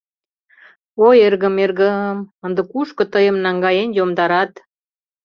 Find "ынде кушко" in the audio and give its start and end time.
2.45-3.03